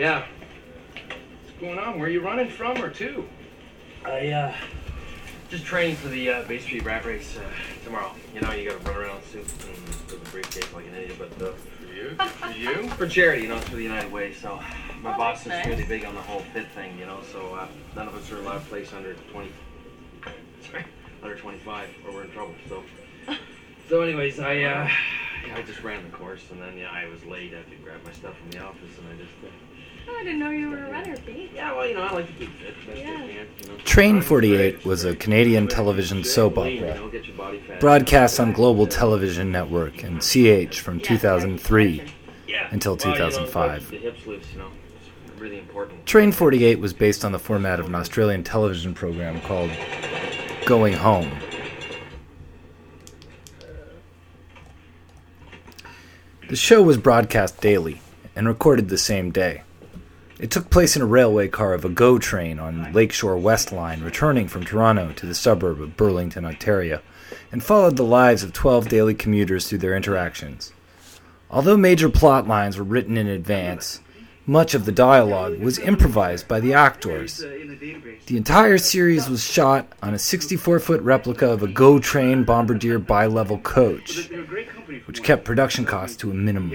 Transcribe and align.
Yeah. 0.00 0.24
What's 1.44 1.60
going 1.60 1.78
on? 1.78 1.98
Where 1.98 2.08
are 2.08 2.10
you 2.10 2.22
running 2.22 2.48
from 2.48 2.82
or 2.82 2.88
to? 2.88 3.28
I, 4.06 4.28
uh, 4.28 4.54
Just 5.50 5.66
training 5.66 5.96
for 5.96 6.08
the 6.08 6.30
uh, 6.30 6.42
Bay 6.44 6.58
Street 6.58 6.86
Rat 6.86 7.04
Race 7.04 7.36
uh, 7.36 7.42
tomorrow. 7.84 8.14
You 8.34 8.40
know, 8.40 8.50
you 8.52 8.70
gotta 8.70 8.82
run 8.82 8.96
around 8.96 9.22
suit 9.24 9.42
and 9.66 9.86
with 9.86 10.26
a 10.26 10.30
briefcase 10.30 10.72
like 10.72 10.86
an 10.86 10.94
idiot, 10.94 11.18
but 11.18 11.46
uh, 11.46 11.52
For 11.52 11.92
you? 11.92 12.16
For 12.16 12.50
you? 12.52 12.88
for 12.96 13.06
charity, 13.06 13.42
you 13.42 13.48
know, 13.48 13.58
it's 13.58 13.68
for 13.68 13.76
the 13.76 13.82
United 13.82 14.10
Way. 14.10 14.32
So 14.32 14.58
my 15.02 15.12
Oh, 15.14 15.18
boss 15.18 15.42
is 15.42 15.48
nice. 15.48 15.66
really 15.66 15.84
big 15.84 16.06
on 16.06 16.14
the 16.14 16.22
whole 16.22 16.40
fit 16.54 16.68
thing, 16.68 16.98
you 16.98 17.04
know. 17.04 17.20
So 17.30 17.54
uh, 17.54 17.68
none 17.94 18.08
of 18.08 18.14
us 18.14 18.32
are 18.32 18.38
allowed 18.38 18.60
to 18.60 18.64
place 18.70 18.94
under 18.94 19.12
20. 19.12 19.50
Sorry, 20.70 20.84
under 21.22 21.36
25, 21.36 21.88
or 22.06 22.12
we're 22.14 22.24
in 22.24 22.30
trouble. 22.30 22.54
So, 22.70 22.82
so 23.90 24.00
anyways, 24.00 24.40
I 24.40 24.62
uh, 24.62 24.88
yeah, 25.46 25.56
I 25.56 25.60
just 25.60 25.82
ran 25.82 26.02
the 26.10 26.16
course, 26.16 26.44
and 26.50 26.58
then 26.62 26.78
yeah, 26.78 26.90
I 26.90 27.06
was 27.06 27.22
late. 27.26 27.52
I 27.52 27.58
had 27.58 27.68
to 27.70 27.76
grab 27.84 28.02
my 28.02 28.12
stuff 28.12 28.34
from 28.38 28.50
the 28.50 28.60
office, 28.64 28.96
and 28.96 29.06
I 29.06 29.22
just. 29.22 29.34
Uh, 29.44 29.48
Oh, 30.08 30.16
I 30.18 30.24
didn't 30.24 30.38
know 30.40 30.50
you 30.50 30.70
were 30.70 30.78
a 30.84 30.90
runner, 30.90 31.16
Pete. 31.26 31.50
yeah, 31.54 31.74
well, 31.74 31.86
you 31.86 31.94
know, 31.94 32.02
I 32.02 32.12
like 32.12 32.26
to 32.26 32.32
keep 32.32 32.50
fit 32.58 32.74
Yeah. 32.96 33.04
can. 33.04 33.28
You 33.28 33.34
know. 33.68 33.76
Train 33.84 34.20
48 34.22 34.84
was 34.84 35.04
a 35.04 35.14
Canadian 35.16 35.66
television 35.68 36.24
soap 36.24 36.58
opera 36.58 36.72
know, 36.94 37.08
get 37.08 37.26
your 37.26 37.36
body 37.36 37.58
fat. 37.66 37.80
broadcast 37.80 38.38
on 38.40 38.52
Global 38.52 38.86
Television 38.86 39.50
Network 39.52 40.02
and 40.02 40.20
CH 40.22 40.80
from 40.80 41.00
2003 41.00 42.02
until 42.70 42.96
Well, 42.96 43.14
you 43.14 43.20
know, 43.20 43.26
2005. 43.26 43.90
the 43.90 43.96
hips 43.96 44.26
loose, 44.26 44.44
you 44.52 44.58
know, 44.58 44.66
it's 45.26 45.40
really 45.40 45.58
important. 45.58 46.04
Train 46.06 46.32
48 46.32 46.78
was 46.80 46.92
based 46.92 47.24
on 47.24 47.32
the 47.32 47.38
format 47.38 47.80
of 47.80 47.86
an 47.86 47.94
Australian 47.94 48.42
television 48.44 48.94
program 48.94 49.40
called 49.40 49.70
Going 50.66 50.92
Home. 50.94 51.30
The 56.48 56.56
show 56.56 56.82
was 56.82 56.96
broadcast 56.96 57.60
daily 57.60 58.00
and 58.34 58.48
recorded 58.48 58.88
the 58.88 58.98
same 58.98 59.30
day. 59.30 59.62
It 60.40 60.50
took 60.50 60.70
place 60.70 60.96
in 60.96 61.02
a 61.02 61.06
railway 61.06 61.48
car 61.48 61.74
of 61.74 61.84
a 61.84 61.90
GO 61.90 62.18
train 62.18 62.58
on 62.58 62.82
the 62.82 62.90
Lakeshore 62.92 63.36
West 63.36 63.72
Line 63.72 64.00
returning 64.00 64.48
from 64.48 64.64
Toronto 64.64 65.12
to 65.16 65.26
the 65.26 65.34
suburb 65.34 65.82
of 65.82 65.98
Burlington, 65.98 66.46
Ontario, 66.46 67.02
and 67.52 67.62
followed 67.62 67.98
the 67.98 68.04
lives 68.04 68.42
of 68.42 68.54
12 68.54 68.88
daily 68.88 69.12
commuters 69.12 69.68
through 69.68 69.80
their 69.80 69.94
interactions. 69.94 70.72
Although 71.50 71.76
major 71.76 72.08
plot 72.08 72.48
lines 72.48 72.78
were 72.78 72.84
written 72.84 73.18
in 73.18 73.26
advance, 73.26 74.00
much 74.50 74.74
of 74.74 74.84
the 74.84 74.90
dialogue 74.90 75.60
was 75.60 75.78
improvised 75.78 76.48
by 76.48 76.58
the 76.58 76.74
actors. 76.74 77.38
The 77.38 78.36
entire 78.36 78.78
series 78.78 79.30
was 79.30 79.44
shot 79.44 79.86
on 80.02 80.12
a 80.12 80.18
64 80.18 80.80
foot 80.80 81.00
replica 81.02 81.48
of 81.48 81.62
a 81.62 81.68
GO 81.68 82.00
train 82.00 82.42
Bombardier 82.42 82.98
bi 82.98 83.26
level 83.26 83.58
coach, 83.58 84.28
which 85.06 85.22
kept 85.22 85.44
production 85.44 85.84
costs 85.84 86.16
to 86.16 86.32
a 86.32 86.34
minimum. 86.34 86.70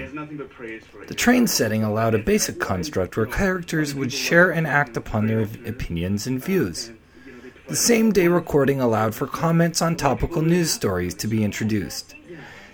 The 1.06 1.14
train 1.14 1.46
setting 1.46 1.84
allowed 1.84 2.14
a 2.14 2.18
basic 2.18 2.58
construct 2.58 3.14
where 3.14 3.26
characters 3.26 3.94
would 3.94 4.10
share 4.10 4.50
and 4.50 4.66
act 4.66 4.96
upon 4.96 5.26
their 5.26 5.42
opinions 5.42 6.26
and 6.26 6.42
views. 6.42 6.92
The 7.68 7.76
same 7.76 8.10
day 8.10 8.28
recording 8.28 8.80
allowed 8.80 9.14
for 9.14 9.26
comments 9.26 9.82
on 9.82 9.96
topical 9.96 10.40
news 10.40 10.70
stories 10.70 11.14
to 11.16 11.28
be 11.28 11.44
introduced. 11.44 12.14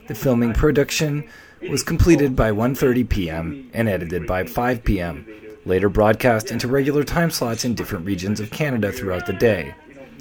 The 0.07 0.15
filming 0.15 0.53
production 0.53 1.29
was 1.71 1.83
completed 1.83 2.35
by 2.35 2.51
1:30 2.51 3.09
p.m. 3.09 3.71
and 3.73 3.89
edited 3.89 4.27
by 4.27 4.45
5 4.45 4.85
p.m. 4.85 5.27
Later 5.65 5.89
broadcast 5.89 6.51
into 6.51 6.67
regular 6.67 7.05
time 7.05 7.31
slots 7.31 7.65
in 7.65 7.75
different 7.75 8.05
regions 8.05 8.41
of 8.41 8.51
Canada 8.51 8.91
throughout 8.91 9.27
the 9.27 9.33
day. 9.33 9.75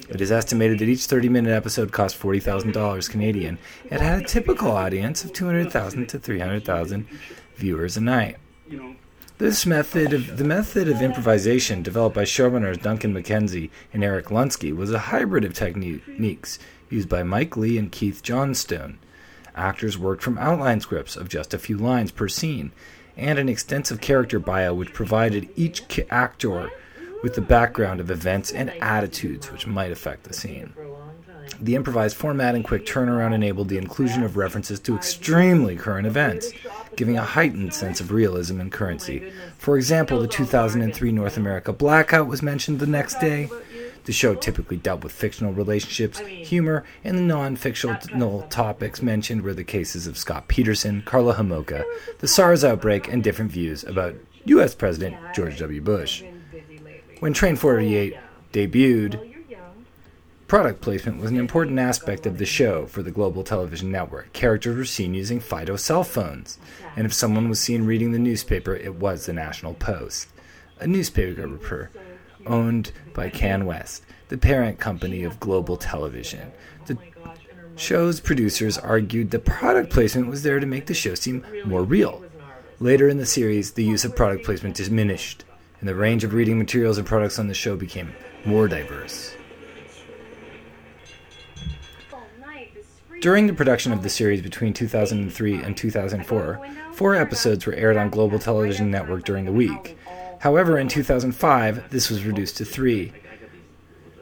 It 0.09 0.22
is 0.22 0.31
estimated 0.31 0.80
that 0.80 0.89
each 0.89 1.08
30-minute 1.08 1.52
episode 1.52 1.94
cost 1.94 2.20
$40,000 2.20 3.09
Canadian. 3.09 3.58
It 3.86 4.02
had 4.02 4.22
a 4.22 4.25
typical 4.25 4.72
audience 4.72 5.23
of 5.23 5.31
200,000 5.31 6.08
to 6.09 6.20
300,000 6.20 7.08
viewers 7.55 7.95
a 7.95 8.02
night. 8.02 8.38
This 9.38 9.66
method 9.66 10.14
of 10.14 10.38
the 10.38 10.44
method 10.44 10.89
of 10.89 11.02
improvisation 11.02 11.81
developed 11.81 12.16
by 12.16 12.23
showrunners 12.26 12.81
Duncan 12.81 13.14
McKenzie 13.14 13.72
and 13.94 14.03
Eric 14.03 14.28
Lunsky 14.28 14.76
was 14.76 14.92
a 14.92 15.00
hybrid 15.00 15.45
of 15.45 15.53
techniques 15.53 16.59
used 16.89 17.09
by 17.09 17.23
Mike 17.23 17.58
Leigh 17.58 17.78
and 17.78 17.92
Keith 17.92 18.21
Johnstone. 18.21 18.99
Actors 19.56 19.98
worked 19.98 20.23
from 20.23 20.38
outline 20.38 20.80
scripts 20.80 21.16
of 21.16 21.30
just 21.30 21.54
a 21.54 21.60
few 21.60 21.78
lines 21.78 22.12
per 22.12 22.28
scene, 22.28 22.72
and 23.17 23.38
an 23.38 23.50
extensive 23.50 24.02
character 24.02 24.39
bio 24.39 24.73
which 24.73 24.94
provided 24.94 25.50
each 25.56 25.84
actor 26.10 26.70
with 27.22 27.36
the 27.36 27.42
background 27.42 28.00
of 28.00 28.10
events 28.10 28.52
and 28.52 28.72
attitudes 28.82 29.52
which 29.52 29.67
might 29.67 29.92
affect 29.92 30.23
the 30.23 30.34
scene. 30.34 30.73
The 31.60 31.76
improvised 31.76 32.16
format 32.16 32.56
and 32.56 32.64
quick 32.64 32.86
turnaround 32.86 33.34
enabled 33.34 33.70
the 33.70 33.78
inclusion 33.78 34.23
of 34.23 34.38
references 34.38 34.80
to 34.82 34.95
extremely 34.95 35.76
current 35.76 36.08
events, 36.08 36.52
giving 36.95 37.17
a 37.17 37.23
heightened 37.23 37.73
sense 37.73 38.00
of 38.00 38.11
realism 38.11 38.60
and 38.60 38.72
currency. 38.72 39.32
For 39.58 39.78
example, 39.78 40.20
the 40.20 40.28
2003 40.28 41.11
North 41.11 41.38
America 41.38 41.73
blackout 41.73 42.28
was 42.28 42.42
mentioned 42.42 42.80
the 42.80 42.88
next 42.88 43.20
day. 43.20 43.50
The 44.06 44.14
show 44.14 44.36
typically 44.36 44.78
dealt 44.78 45.04
with 45.04 45.12
fictional 45.12 45.54
relationships, 45.54 46.20
humor, 46.20 46.84
and 47.04 47.17
the 47.17 47.22
non 47.22 47.56
fictional 47.56 48.44
topics 48.50 49.02
mentioned 49.02 49.44
were 49.44 49.54
the 49.54 49.64
cases 49.64 50.08
of 50.08 50.17
Scott 50.17 50.48
Peterson, 50.48 51.04
Karla 51.06 51.36
Homolka, 51.36 51.84
the 52.20 52.28
SARS 52.28 52.64
outbreak, 52.64 53.08
and 53.08 53.23
different 53.23 53.52
views 53.52 53.84
about 53.84 54.16
U.S. 54.45 54.73
President 54.73 55.16
George 55.36 55.60
W. 55.60 55.82
Bush. 55.82 56.23
When 57.20 57.34
Train 57.34 57.56
48 57.56 58.16
debuted, 58.52 59.32
Product 60.52 60.82
placement 60.82 61.22
was 61.22 61.32
an 61.32 61.38
important 61.38 61.80
aspect 61.80 62.26
of 62.26 62.38
the 62.38 62.45
show 62.45 62.86
for 62.86 63.02
the 63.02 63.10
global 63.10 63.42
television 63.42 63.90
network. 63.90 64.34
Characters 64.34 64.76
were 64.76 64.84
seen 64.84 65.14
using 65.14 65.40
Fido 65.40 65.78
cell 65.78 66.04
phones, 66.04 66.58
and 66.98 67.06
if 67.06 67.14
someone 67.14 67.48
was 67.48 67.61
seen 67.61 67.86
reading 67.86 68.11
the 68.11 68.20
newspaper, 68.20 68.76
it 68.76 68.95
was 68.95 69.26
the 69.26 69.32
National 69.32 69.73
Post, 69.76 70.28
a 70.82 70.88
newspaper 70.88 71.48
owned 72.46 72.92
by 73.14 73.30
CanWest, 73.30 74.02
the 74.30 74.38
parent 74.38 74.80
company 74.80 75.24
of 75.24 75.40
Global 75.40 75.78
Television. 75.78 76.52
The 76.86 76.98
show's 77.76 78.20
producers 78.20 78.78
argued 78.78 79.32
that 79.32 79.46
product 79.46 79.92
placement 79.92 80.28
was 80.28 80.44
there 80.44 80.60
to 80.60 80.66
make 80.66 80.86
the 80.86 80.94
show 80.94 81.16
seem 81.16 81.46
more 81.66 81.84
real. 81.84 82.24
Later 82.80 83.08
in 83.10 83.18
the 83.18 83.26
series, 83.26 83.72
the 83.72 83.84
use 83.84 84.06
of 84.06 84.16
product 84.16 84.46
placement 84.46 84.76
diminished, 84.76 85.44
and 85.80 85.88
the 85.88 85.96
range 85.96 86.24
of 86.24 86.34
reading 86.34 86.58
materials 86.58 86.98
and 86.98 87.08
products 87.08 87.40
on 87.40 87.48
the 87.48 87.54
show 87.54 87.76
became 87.76 88.14
more 88.46 88.68
diverse. 88.68 89.36
During 93.22 93.46
the 93.46 93.54
production 93.54 93.94
of 93.94 94.02
the 94.02 94.10
series 94.10 94.42
between 94.42 94.73
2003 94.73 95.62
and 95.62 95.78
2004, 95.78 96.68
four 96.94 97.16
episodes 97.16 97.68
were 97.68 97.73
aired 97.73 97.96
on 97.96 98.10
Global 98.10 98.40
Television 98.40 98.90
Network 98.90 99.26
during 99.26 99.46
the 99.46 99.52
week. 99.52 99.96
However, 100.42 100.80
in 100.80 100.88
2005, 100.88 101.92
this 101.92 102.10
was 102.10 102.26
reduced 102.26 102.58
to 102.58 102.66
three. 102.66 103.14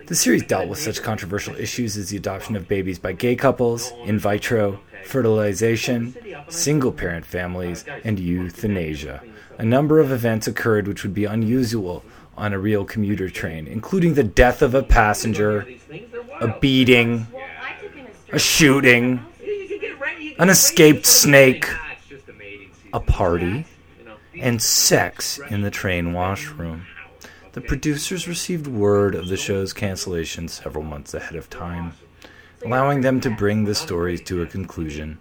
The 0.07 0.15
series 0.15 0.43
dealt 0.43 0.67
with 0.67 0.77
such 0.77 1.01
controversial 1.01 1.55
issues 1.55 1.95
as 1.95 2.09
the 2.09 2.17
adoption 2.17 2.57
of 2.57 2.67
babies 2.67 2.99
by 2.99 3.13
gay 3.13 3.37
couples, 3.37 3.93
in 4.03 4.19
vitro, 4.19 4.81
fertilization, 5.05 6.13
single 6.49 6.91
parent 6.91 7.25
families, 7.25 7.85
and 8.03 8.19
euthanasia. 8.19 9.23
A 9.59 9.63
number 9.63 10.01
of 10.01 10.11
events 10.11 10.45
occurred 10.45 10.89
which 10.89 11.03
would 11.03 11.13
be 11.13 11.23
unusual 11.23 12.03
on 12.35 12.51
a 12.51 12.59
real 12.59 12.83
commuter 12.83 13.29
train, 13.29 13.65
including 13.65 14.15
the 14.15 14.23
death 14.23 14.61
of 14.61 14.75
a 14.75 14.83
passenger, 14.83 15.65
a 16.41 16.49
beating, 16.59 17.27
a 18.33 18.39
shooting, 18.39 19.25
an 20.37 20.49
escaped 20.49 21.05
snake, 21.05 21.65
a 22.91 22.99
party, 22.99 23.65
and 24.39 24.61
sex 24.61 25.39
in 25.49 25.61
the 25.61 25.71
train 25.71 26.13
washroom. 26.13 26.85
The 27.53 27.61
producers 27.61 28.27
received 28.27 28.67
word 28.67 29.15
of 29.15 29.27
the 29.27 29.37
show's 29.37 29.73
cancellation 29.73 30.47
several 30.47 30.83
months 30.83 31.13
ahead 31.13 31.35
of 31.35 31.49
time, 31.49 31.93
allowing 32.63 33.01
them 33.01 33.19
to 33.21 33.29
bring 33.29 33.65
the 33.65 33.75
stories 33.75 34.21
to 34.21 34.41
a 34.41 34.47
conclusion. 34.47 35.19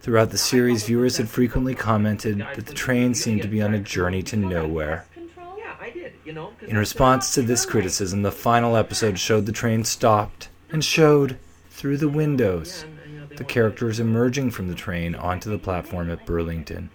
Throughout 0.00 0.30
the 0.30 0.38
series, 0.38 0.84
viewers 0.84 1.16
had 1.16 1.30
frequently 1.30 1.74
commented 1.74 2.38
that 2.38 2.66
the 2.66 2.74
train 2.74 3.14
seemed 3.14 3.40
to 3.42 3.48
be 3.48 3.62
on 3.62 3.72
a 3.72 3.78
journey 3.78 4.22
to 4.24 4.36
nowhere. 4.36 5.06
In 6.26 6.76
response 6.76 7.34
to 7.34 7.42
this 7.42 7.64
criticism, 7.64 8.22
the 8.22 8.30
final 8.30 8.76
episode 8.76 9.18
showed 9.18 9.46
the 9.46 9.52
train 9.52 9.84
stopped 9.84 10.48
and 10.70 10.84
showed, 10.84 11.38
through 11.70 11.96
the 11.96 12.08
windows, 12.08 12.84
the 13.36 13.44
characters 13.44 13.98
emerging 13.98 14.50
from 14.50 14.68
the 14.68 14.74
train 14.74 15.14
onto 15.14 15.50
the 15.50 15.58
platform 15.58 16.10
at 16.10 16.26
Burlington. 16.26 16.90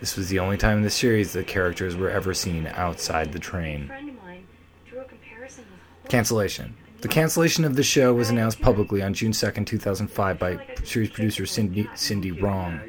This 0.00 0.16
was 0.16 0.30
the 0.30 0.38
only 0.38 0.56
time 0.56 0.78
in 0.78 0.82
the 0.82 0.90
series 0.90 1.34
the 1.34 1.44
characters 1.44 1.94
were 1.94 2.08
ever 2.08 2.32
seen 2.32 2.66
outside 2.68 3.32
the 3.32 3.38
train. 3.38 3.92
Cancellation. 6.08 6.74
The 7.02 7.08
cancellation 7.08 7.64
of 7.66 7.76
the 7.76 7.82
show 7.82 8.14
was 8.14 8.30
announced 8.30 8.60
publicly 8.62 9.02
on 9.02 9.12
June 9.12 9.32
2, 9.32 9.50
2005, 9.64 10.38
by 10.38 10.58
series 10.84 11.10
producer 11.10 11.44
Cindy, 11.44 11.88
Cindy 11.94 12.32
Wrong. 12.32 12.80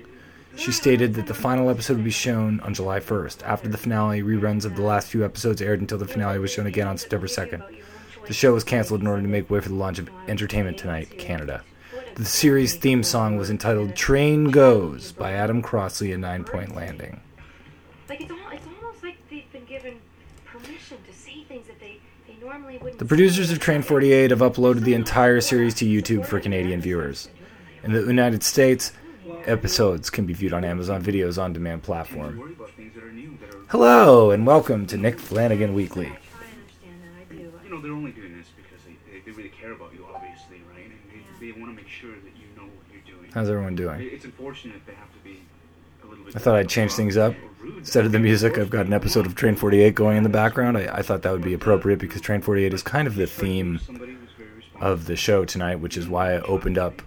She 0.56 0.72
stated 0.72 1.14
that 1.16 1.28
the 1.28 1.34
final 1.34 1.70
episode 1.70 1.98
would 1.98 2.06
be 2.06 2.12
shown 2.12 2.60
on 2.62 2.74
July 2.74 3.00
1st. 3.00 3.44
After 3.44 3.68
the 3.68 3.78
finale, 3.78 4.22
reruns 4.22 4.66
of 4.66 4.76
the 4.76 4.82
last 4.82 5.10
few 5.10 5.24
episodes 5.24 5.62
aired 5.62 5.82
until 5.82 5.98
the 5.98 6.08
finale 6.08 6.40
was 6.40 6.52
shown 6.52 6.68
again 6.68 6.88
on 6.88 6.98
September 6.98 7.28
2nd. 7.28 7.64
The 8.26 8.34
show 8.34 8.54
was 8.54 8.64
canceled 8.64 9.02
in 9.02 9.08
order 9.08 9.22
to 9.22 9.28
make 9.28 9.50
way 9.50 9.60
for 9.60 9.70
the 9.70 9.76
launch 9.76 10.00
of 10.00 10.10
Entertainment 10.28 10.78
Tonight 10.78 11.18
Canada. 11.18 11.64
The 12.16 12.26
series 12.26 12.76
theme 12.76 13.04
song 13.04 13.38
was 13.38 13.50
entitled 13.50 13.96
Train 13.96 14.52
Goes 14.52 15.12
by 15.14 15.32
Adam 15.32 15.62
Crossley 15.62 16.12
and 16.12 16.22
Nine 16.22 16.44
Point 16.44 16.76
Landing. 16.76 17.22
Like 18.10 18.22
it's, 18.22 18.32
all, 18.32 18.38
it's 18.52 18.66
almost 18.66 19.02
like 19.02 19.18
they've 19.30 19.50
been 19.54 19.66
given 19.66 20.00
permission 20.46 20.98
to 21.08 21.14
say 21.14 21.44
things 21.46 21.68
that 21.68 21.80
they, 21.80 22.00
they 22.28 22.36
normally 22.44 22.78
wouldn't. 22.78 23.00
The 23.00 23.06
producers 23.06 23.50
of 23.50 23.60
Train 23.60 23.82
48 23.82 24.32
have 24.32 24.40
uploaded 24.40 24.82
the 24.82 24.94
entire 24.94 25.40
series 25.40 25.74
to 25.76 25.86
YouTube 25.86 26.26
for 26.26 26.40
Canadian 26.40 26.82
viewers. 26.82 27.30
In 27.84 27.94
the 27.94 28.02
United 28.02 28.44
States, 28.44 28.92
episodes 29.46 30.10
can 30.10 30.26
be 30.26 30.34
viewed 30.34 30.54
on 30.54 30.66
Amazon 30.66 31.02
Video's 31.02 31.38
on 31.38 31.54
demand 31.54 31.84
platform. 31.84 32.38
worry 32.38 32.52
about 32.52 32.72
things 32.72 32.94
that 32.94 33.04
are 33.04 33.12
new, 33.12 33.38
that 33.40 33.56
are, 33.56 33.64
Hello, 33.70 34.32
and 34.32 34.46
welcome 34.46 34.86
to 34.88 34.98
Nick 34.98 35.18
Flanagan 35.18 35.74
Weekly. 35.74 36.08
I 36.08 36.10
understand 36.10 37.04
that. 37.04 37.36
I 37.36 37.36
do. 37.36 37.54
You 37.72 37.78
know, 37.78 37.82
they're 37.82 37.94
only 37.94 38.12
doing 38.12 38.38
this 38.38 38.48
because 38.56 38.84
they, 38.86 38.96
they, 39.12 39.20
they 39.26 39.32
really 39.32 39.50
care 39.50 39.72
about 39.72 39.94
you, 39.94 40.06
obviously, 40.14 40.62
right? 40.74 40.84
And 40.86 40.94
they, 41.40 41.46
they 41.48 41.52
want 41.60 41.72
to 41.72 41.76
make 41.76 41.88
sure 41.88 42.12
that 42.12 42.34
you 42.36 42.46
know 42.58 42.64
what 42.64 42.86
you're 42.92 43.16
doing. 43.16 43.32
How's 43.34 43.50
everyone 43.50 43.76
doing? 43.76 44.02
It's 44.02 44.26
unfortunate 44.26 44.86
they 44.86 44.94
have 44.94 45.12
to 45.14 45.20
be 45.24 45.42
a 46.04 46.08
little 46.08 46.26
bit. 46.26 46.36
I 46.36 46.40
thought 46.40 46.56
I'd 46.56 46.70
change 46.70 46.92
things 46.94 47.16
up. 47.18 47.34
or. 47.34 47.78
Instead 47.78 48.06
of 48.06 48.12
the 48.12 48.20
music, 48.20 48.58
I've 48.58 48.70
got 48.72 48.88
an 48.88 48.94
episode 48.94 49.26
of 49.26 49.36
Train 49.36 49.56
48 49.56 49.96
going 49.96 50.18
in 50.18 50.24
the 50.24 50.30
background. 50.30 50.78
I, 50.78 50.98
I 50.98 51.02
thought 51.02 51.22
that 51.22 51.32
would 51.32 51.44
be 51.44 51.54
appropriate 51.54 52.00
because 52.00 52.20
Train 52.22 52.42
48 52.42 52.74
is 52.74 52.84
kind 52.84 53.08
of 53.08 53.16
the 53.16 53.28
theme 53.28 53.80
Somebody 53.80 54.14
was 54.14 54.30
very 54.38 54.50
responsible. 54.58 54.92
of 54.92 55.06
the 55.06 55.16
show 55.16 55.46
tonight, 55.46 55.76
which 55.76 55.96
is 55.96 56.08
why 56.10 56.34
I 56.34 56.42
opened 56.42 56.78
up 56.78 57.02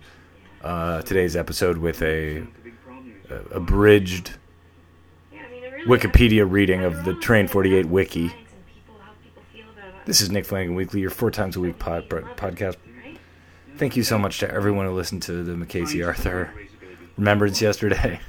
uh, 0.62 1.02
today's 1.02 1.36
episode 1.36 1.76
with 1.78 2.00
a, 2.02 2.38
The 2.40 2.46
big 2.62 2.80
problem 2.84 3.12
is- 3.24 3.30
a 3.30 3.56
abridged 3.56 4.30
Yeah, 5.32 5.40
I 5.46 5.50
mean, 5.52 5.64
it 5.64 5.72
really 5.72 5.86
Wikipedia 5.86 6.50
reading 6.50 6.84
of 6.84 7.04
the 7.04 7.14
Train 7.14 7.48
48 7.48 7.86
wiki. 7.86 8.20
and 8.22 8.30
people, 8.30 8.94
how 9.02 9.10
people 9.22 9.42
feel 9.52 9.64
about 9.76 9.88
it, 9.88 9.93
This 10.06 10.20
is 10.20 10.30
Nick 10.30 10.44
Flanagan 10.44 10.74
Weekly, 10.74 11.00
your 11.00 11.08
four 11.08 11.30
times 11.30 11.56
a 11.56 11.60
week 11.60 11.78
pod, 11.78 12.10
podcast. 12.10 12.76
Thank 13.78 13.96
you 13.96 14.02
so 14.02 14.18
much 14.18 14.38
to 14.40 14.50
everyone 14.50 14.84
who 14.84 14.92
listened 14.92 15.22
to 15.22 15.42
the 15.42 15.66
to 15.66 16.02
Arthur. 16.02 16.52
Remembrance 17.16 17.62
yesterday. 17.62 18.20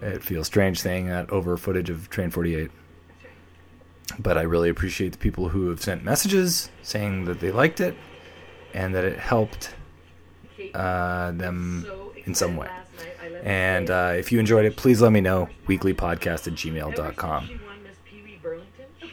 It 0.00 0.22
feels 0.22 0.46
strange 0.48 0.80
saying 0.80 1.06
that 1.06 1.30
over 1.30 1.56
footage 1.56 1.90
of 1.90 2.10
Train 2.10 2.30
48. 2.30 2.70
But 4.18 4.36
I 4.36 4.42
really 4.42 4.68
appreciate 4.68 5.12
the 5.12 5.18
people 5.18 5.50
who 5.50 5.68
have 5.68 5.80
sent 5.80 6.02
messages 6.02 6.70
saying 6.82 7.26
that 7.26 7.38
they 7.38 7.52
liked 7.52 7.80
it 7.80 7.94
and 8.74 8.94
that 8.94 9.04
it 9.04 9.18
helped 9.18 9.74
uh, 10.74 11.30
them 11.32 11.86
in 12.24 12.34
some 12.34 12.56
way. 12.56 12.68
And 13.44 13.90
uh, 13.90 14.14
if 14.16 14.32
you 14.32 14.40
enjoyed 14.40 14.64
it, 14.64 14.76
please 14.76 15.00
let 15.00 15.12
me 15.12 15.20
know. 15.20 15.48
Weeklypodcast 15.68 16.46
at 16.48 16.54
gmail.com. 16.54 17.60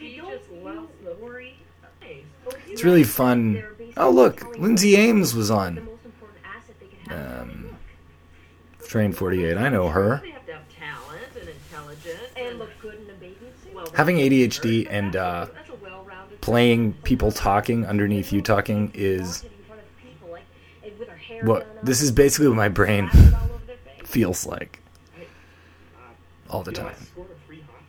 Okay, 0.00 0.16
don't 1.04 1.20
worry. 1.20 1.56
It's 2.66 2.82
really 2.84 3.04
fun. 3.04 3.62
Oh, 3.96 4.10
look, 4.10 4.56
Lindsay 4.58 4.96
Ames 4.96 5.34
was 5.34 5.50
on 5.50 5.74
most 5.74 6.04
important 6.04 6.38
asset 6.44 6.74
they 6.80 6.86
can 6.86 7.16
have. 7.16 7.40
um, 7.42 7.76
Train 8.88 9.12
48. 9.12 9.56
I 9.58 9.68
know 9.68 9.88
her. 9.88 10.20
They 10.22 10.30
have 10.30 10.46
to 10.46 10.52
have 10.54 10.62
talent 10.76 11.22
and 11.38 11.48
intelligence 11.48 12.20
and 12.36 12.58
look 12.58 12.70
good 12.80 12.94
in 12.94 13.10
a 13.10 13.12
bathing 13.14 13.52
suit. 13.62 13.74
well, 13.74 13.86
Having 13.94 14.16
ADHD 14.16 14.86
and 14.90 15.14
uh, 15.16 15.46
that's 15.52 15.68
a 15.70 15.74
well-rounded 15.76 16.40
playing 16.40 16.94
people 17.04 17.30
talking 17.30 17.84
underneath 17.86 18.32
you 18.32 18.40
talking 18.40 18.90
is 18.94 19.42
in 19.44 19.50
front 19.66 19.82
of 19.82 20.02
people, 20.02 20.30
like, 20.30 20.42
and 20.82 20.98
with 20.98 21.08
her 21.08 21.16
hair 21.16 21.44
what 21.44 21.84
this 21.84 22.00
is 22.00 22.10
basically 22.10 22.48
what 22.48 22.56
my 22.56 22.68
brain 22.68 23.10
all 23.12 23.18
over 23.54 23.64
their 23.66 23.76
face. 23.76 24.08
feels 24.08 24.46
like 24.46 24.80
all 26.48 26.62
the 26.62 26.72
time. 26.72 26.96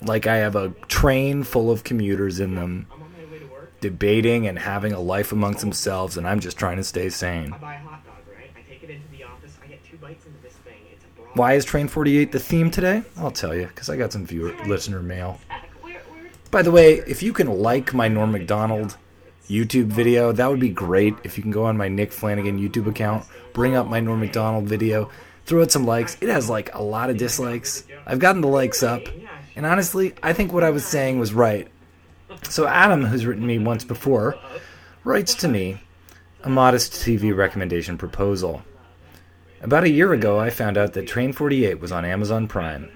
Like 0.01 0.27
I 0.27 0.37
have 0.37 0.55
a 0.55 0.69
train 0.87 1.43
full 1.43 1.69
of 1.69 1.83
commuters 1.83 2.39
in 2.39 2.55
them 2.55 2.87
I'm 2.91 3.01
on 3.03 3.11
my 3.11 3.31
way 3.31 3.39
to 3.39 3.45
work. 3.45 3.79
debating 3.81 4.47
and 4.47 4.57
having 4.57 4.93
a 4.93 4.99
life 4.99 5.31
amongst 5.31 5.61
themselves, 5.61 6.17
and 6.17 6.27
I'm 6.27 6.39
just 6.39 6.57
trying 6.57 6.77
to 6.77 6.83
stay 6.83 7.09
sane. 7.09 7.51
Buy 7.61 7.75
a 7.75 7.79
hot 7.79 8.03
dog, 8.05 8.15
right? 8.27 8.49
I 8.55 8.61
take 8.67 8.83
it 8.83 8.89
into 8.89 9.07
the 9.09 9.23
office. 9.23 9.57
I 9.63 9.67
get 9.67 9.83
two 9.83 9.97
bites 9.97 10.25
into 10.25 10.41
this 10.41 10.53
thing. 10.53 10.79
It's 10.91 11.03
a 11.05 11.07
broad. 11.21 11.37
Why 11.37 11.53
is 11.53 11.65
Train 11.65 11.87
48 11.87 12.31
the 12.31 12.39
theme 12.39 12.71
today? 12.71 13.03
I'll 13.17 13.31
tell 13.31 13.55
you, 13.55 13.67
because 13.67 13.89
I 13.89 13.97
got 13.97 14.11
some 14.11 14.25
viewer 14.25 14.55
listener 14.65 15.01
mail. 15.01 15.39
By 16.49 16.63
the 16.63 16.71
way, 16.71 16.95
if 17.07 17.23
you 17.23 17.31
can 17.31 17.47
like 17.47 17.93
my 17.93 18.07
Norm 18.07 18.31
Macdonald 18.31 18.97
YouTube 19.47 19.85
video, 19.85 20.31
that 20.31 20.49
would 20.49 20.59
be 20.59 20.69
great. 20.69 21.13
If 21.23 21.37
you 21.37 21.43
can 21.43 21.51
go 21.51 21.65
on 21.65 21.77
my 21.77 21.87
Nick 21.87 22.11
Flanagan 22.11 22.59
YouTube 22.59 22.87
account, 22.87 23.25
bring 23.53 23.75
up 23.75 23.87
my 23.87 23.99
Norm 23.99 24.19
Macdonald 24.19 24.65
video, 24.65 25.09
throw 25.45 25.61
it 25.61 25.71
some 25.71 25.85
likes. 25.85 26.17
It 26.21 26.27
has 26.29 26.49
like 26.49 26.73
a 26.73 26.81
lot 26.81 27.09
of 27.09 27.17
dislikes. 27.17 27.85
I've 28.05 28.19
gotten 28.19 28.41
the 28.41 28.47
likes 28.47 28.83
up, 28.83 29.03
and 29.61 29.67
honestly, 29.67 30.15
I 30.23 30.33
think 30.33 30.51
what 30.51 30.63
I 30.63 30.71
was 30.71 30.83
saying 30.83 31.19
was 31.19 31.35
right. 31.35 31.67
So 32.49 32.65
Adam, 32.65 33.05
who's 33.05 33.27
written 33.27 33.45
me 33.45 33.59
once 33.59 33.83
before, 33.83 34.35
writes 35.03 35.35
to 35.35 35.47
me 35.47 35.79
a 36.41 36.49
modest 36.49 36.93
TV 36.93 37.31
recommendation 37.37 37.95
proposal. 37.95 38.63
About 39.61 39.83
a 39.83 39.91
year 39.91 40.13
ago, 40.13 40.39
I 40.39 40.49
found 40.49 40.79
out 40.79 40.93
that 40.93 41.07
Train 41.07 41.31
48 41.31 41.79
was 41.79 41.91
on 41.91 42.05
Amazon 42.05 42.47
Prime. 42.47 42.89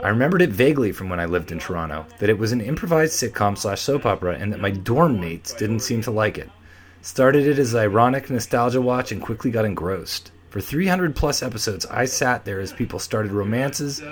I 0.00 0.10
remembered 0.10 0.42
it 0.42 0.50
vaguely 0.50 0.92
from 0.92 1.08
when 1.08 1.18
I 1.18 1.24
lived 1.24 1.50
in 1.50 1.58
Toronto, 1.58 2.06
that 2.20 2.30
it 2.30 2.38
was 2.38 2.52
an 2.52 2.60
improvised 2.60 3.14
sitcom 3.14 3.58
slash 3.58 3.80
soap 3.80 4.06
opera, 4.06 4.36
and 4.38 4.52
that 4.52 4.60
my 4.60 4.70
dorm 4.70 5.20
mates 5.20 5.52
didn't 5.52 5.80
seem 5.80 6.00
to 6.02 6.12
like 6.12 6.38
it. 6.38 6.48
Started 7.02 7.48
it 7.48 7.58
as 7.58 7.74
ironic 7.74 8.30
nostalgia 8.30 8.80
watch 8.80 9.10
and 9.10 9.20
quickly 9.20 9.50
got 9.50 9.64
engrossed. 9.64 10.30
For 10.50 10.60
300 10.60 11.14
plus 11.14 11.44
episodes, 11.44 11.86
I 11.86 12.06
sat 12.06 12.44
there 12.44 12.58
as 12.58 12.72
people 12.72 12.98
started 12.98 13.30
romances, 13.30 14.02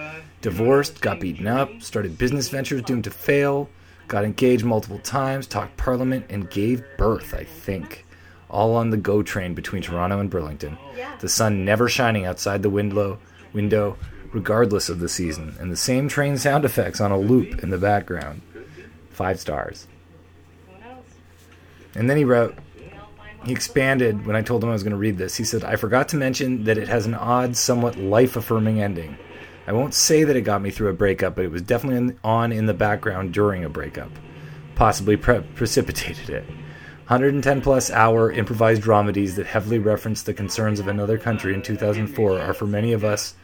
divorced, 0.41 1.01
got 1.01 1.19
beaten 1.19 1.49
up, 1.49 1.83
started 1.83 2.17
business 2.17 2.49
ventures 2.49 2.83
doomed 2.83 3.05
to 3.05 3.11
fail, 3.11 3.69
got 4.07 4.25
engaged 4.25 4.65
multiple 4.65 5.01
times, 5.01 5.49
talked 5.49 5.77
parliament, 5.77 6.27
and 6.31 6.49
gave 6.49 6.85
birth, 6.97 7.35
I 7.35 7.43
think. 7.43 8.07
All 8.49 8.77
on 8.77 8.91
the 8.91 8.97
GO 8.97 9.23
train 9.25 9.55
between 9.55 9.83
Toronto 9.83 10.21
and 10.21 10.31
Burlington. 10.31 10.79
The 11.19 11.29
sun 11.29 11.65
never 11.65 11.89
shining 11.89 12.25
outside 12.25 12.63
the 12.63 12.71
window, 12.71 13.19
window, 13.53 13.99
regardless 14.33 14.89
of 14.89 15.01
the 15.01 15.09
season, 15.09 15.57
and 15.59 15.73
the 15.73 15.77
same 15.77 16.09
train 16.09 16.39
sound 16.39 16.65
effects 16.65 17.01
on 17.01 17.11
a 17.11 17.19
loop 17.19 17.65
in 17.65 17.71
the 17.71 17.79
background. 17.79 18.43
Five 19.11 19.41
stars. 19.41 19.89
And 21.97 22.09
then 22.09 22.17
he 22.17 22.25
wrote, 22.25 22.57
he 23.49 23.55
expanded 23.55 24.27
when 24.27 24.37
I 24.37 24.43
told 24.43 24.63
him 24.63 24.71
I 24.71 24.73
was 24.73 24.83
going 24.83 24.93
to 24.93 24.99
read 24.99 25.19
this. 25.19 25.37
He 25.37 25.45
said, 25.45 25.65
I 25.65 25.77
forgot 25.77 26.09
to 26.11 26.17
mention 26.17 26.65
that 26.65 26.79
it 26.79 26.89
has 26.89 27.07
an 27.07 27.15
odd, 27.15 27.57
somewhat 27.57 27.97
life 27.97 28.37
affirming 28.37 28.81
ending. 28.81 29.17
I 29.67 29.73
won't 29.73 29.95
say 29.95 30.25
that 30.25 30.37
it 30.37 30.43
got 30.43 30.63
me 30.63 30.71
through 30.71 30.89
a 30.89 30.95
breakup, 30.95 31.37
but 31.37 31.45
it 31.45 31.51
was 31.51 31.63
definitely 31.63 32.17
on 32.25 32.53
in 32.53 32.67
the 32.67 32.75
background 32.75 33.35
during 33.35 33.65
a 33.65 33.69
breakup. 33.69 34.11
Possibly 34.75 35.17
pre- 35.17 35.41
precipitated 35.41 36.31
it. 36.31 36.45
110 37.09 37.61
plus 37.63 37.91
hour 37.91 38.31
improvised 38.31 38.83
dramedies 38.83 39.37
that 39.37 39.47
heavily 39.47 39.79
reference 39.79 40.23
the 40.23 40.35
concerns 40.35 40.79
of 40.79 40.89
another 40.89 41.17
country 41.19 41.55
in 41.55 41.63
2004 41.63 42.39
are 42.39 42.55
for 42.55 42.67
many 42.67 42.93
of 42.93 43.05
us, 43.05 43.35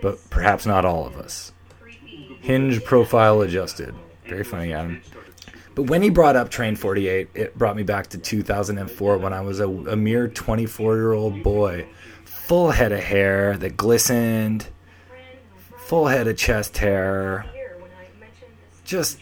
but 0.00 0.18
perhaps 0.30 0.64
not 0.64 0.84
all 0.84 1.06
of 1.06 1.16
us. 1.16 1.52
Hinge 2.40 2.84
profile 2.84 3.40
adjusted. 3.40 3.94
Very 4.26 4.44
funny, 4.44 4.72
Adam. 4.72 5.02
But 5.78 5.90
when 5.90 6.02
he 6.02 6.10
brought 6.10 6.34
up 6.34 6.50
Train 6.50 6.74
48, 6.74 7.28
it 7.34 7.56
brought 7.56 7.76
me 7.76 7.84
back 7.84 8.08
to 8.08 8.18
2004 8.18 9.18
when 9.18 9.32
I 9.32 9.42
was 9.42 9.60
a, 9.60 9.68
a 9.68 9.94
mere 9.94 10.26
24 10.26 10.96
year 10.96 11.12
old 11.12 11.44
boy. 11.44 11.86
Full 12.24 12.72
head 12.72 12.90
of 12.90 12.98
hair 12.98 13.56
that 13.58 13.76
glistened, 13.76 14.66
full 15.76 16.08
head 16.08 16.26
of 16.26 16.36
chest 16.36 16.78
hair. 16.78 17.46
Just 18.84 19.20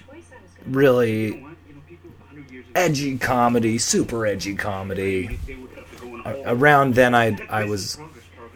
really 0.65 1.43
What? 1.43 1.57
You 1.69 1.75
know, 1.75 1.81
people 1.87 2.11
100 2.21 2.51
years 2.51 2.65
ago, 2.65 2.73
edgy 2.75 3.19
comedy, 3.19 3.77
super 3.77 4.25
edgy 4.25 4.55
comedy. 4.55 5.39
Around 6.25 6.95
then, 6.95 7.15
I, 7.15 7.37
I 7.51 7.65
was 7.67 7.99